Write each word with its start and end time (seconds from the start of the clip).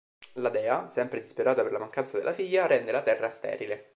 La 0.41 0.49
dea, 0.49 0.89
sempre 0.89 1.19
disperata 1.21 1.61
per 1.61 1.71
la 1.71 1.77
mancanza 1.77 2.17
della 2.17 2.33
figlia, 2.33 2.65
rende 2.65 2.91
la 2.91 3.03
terra 3.03 3.29
sterile. 3.29 3.89